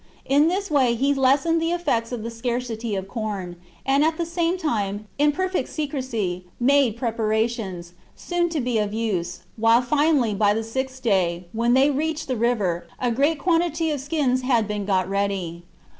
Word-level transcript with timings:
In 0.25 0.47
this 0.47 0.71
way 0.71 0.95
he 0.95 1.13
lessened 1.13 1.61
the 1.61 1.71
effects 1.71 2.11
of 2.11 2.23
the 2.23 2.31
scarcity 2.31 2.95
of 2.95 3.07
corn, 3.07 3.55
and 3.85 4.03
at 4.03 4.17
the 4.17 4.25
same 4.25 4.57
time, 4.57 5.05
in 5.19 5.31
perfect 5.31 5.69
secrecy, 5.69 6.45
made 6.59 6.97
prepara 6.97 7.47
tions, 7.47 7.93
soon 8.15 8.49
to 8.49 8.59
be 8.59 8.79
of 8.79 8.95
use, 8.95 9.41
while 9.57 9.83
finally, 9.83 10.33
by 10.33 10.55
the 10.55 10.63
sixth 10.63 11.03
day, 11.03 11.45
when 11.53 11.75
they 11.75 11.91
reached 11.91 12.27
the 12.27 12.35
river, 12.35 12.87
a 12.99 13.11
great 13.11 13.37
quantity 13.37 13.91
of 13.91 14.01
skins 14.01 14.41
had 14.41 14.67
been 14.67 14.85
got 14.85 15.07
ready. 15.07 15.65